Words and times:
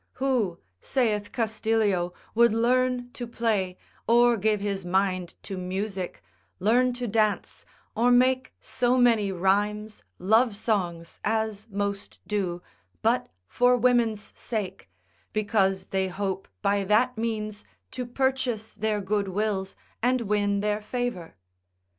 Who, 0.13 0.57
saith 0.79 1.31
Castilio, 1.31 2.11
would 2.33 2.55
learn 2.55 3.11
to 3.11 3.27
play, 3.27 3.77
or 4.07 4.35
give 4.35 4.59
his 4.59 4.83
mind 4.83 5.35
to 5.43 5.57
music, 5.59 6.23
learn 6.59 6.91
to 6.93 7.07
dance, 7.07 7.65
or 7.95 8.09
make 8.09 8.51
so 8.59 8.97
many 8.97 9.31
rhymes, 9.31 10.01
love 10.17 10.55
songs, 10.55 11.19
as 11.23 11.67
most 11.69 12.19
do, 12.25 12.63
but 13.03 13.29
for 13.47 13.77
women's 13.77 14.33
sake, 14.33 14.89
because 15.33 15.85
they 15.89 16.07
hope 16.07 16.47
by 16.63 16.83
that 16.83 17.15
means 17.15 17.63
to 17.91 18.07
purchase 18.07 18.73
their 18.73 19.01
good 19.01 19.27
wills, 19.27 19.75
and 20.01 20.21
win 20.21 20.61
their 20.61 20.81
favour? 20.81 21.35